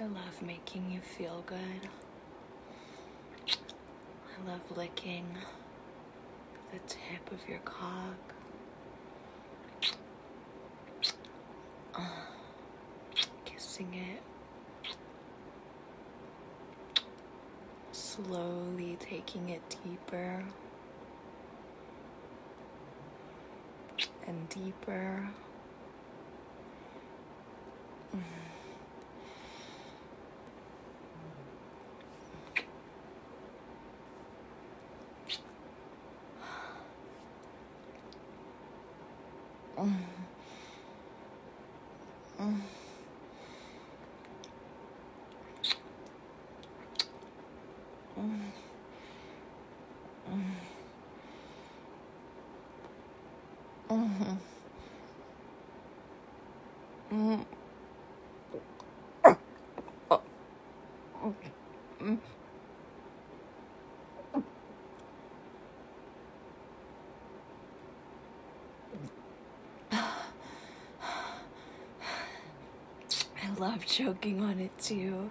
[0.00, 1.90] I love making you feel good.
[3.46, 5.26] I love licking
[6.72, 8.34] the tip of your cock.
[11.94, 12.00] Uh,
[13.44, 14.94] kissing it.
[17.92, 20.42] Slowly taking it deeper
[24.26, 25.28] and deeper.
[39.80, 39.96] 嗯，
[42.38, 42.62] 嗯，
[48.16, 48.52] 嗯，
[50.28, 50.54] 嗯，
[53.88, 54.38] 嗯，
[57.10, 57.59] 嗯。
[73.60, 75.28] Love choking on it too.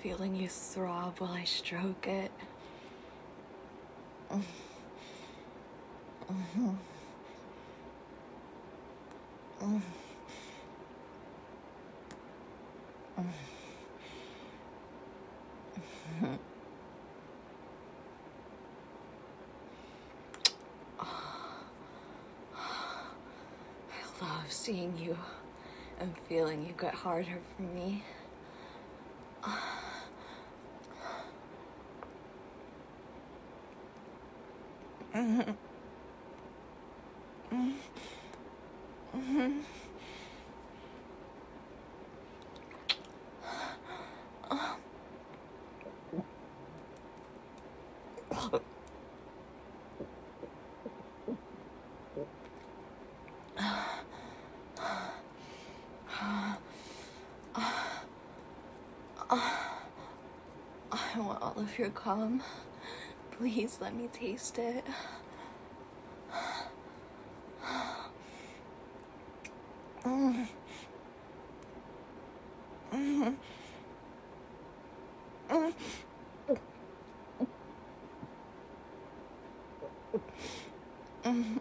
[0.00, 2.30] Feeling you throb while I stroke it.
[16.22, 16.36] I
[24.20, 25.16] love seeing you
[26.00, 28.02] and feeling you get harder for me.
[48.44, 48.58] I
[61.16, 62.42] want all of your cum.
[63.32, 64.84] Please let me taste it.
[70.04, 70.48] Mm.
[72.92, 73.36] Mm.
[81.34, 81.58] Mm.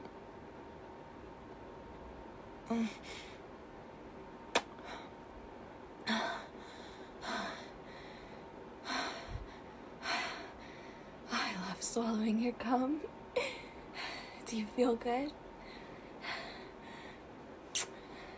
[11.31, 13.01] I love swallowing your cum.
[14.45, 15.31] Do you feel good?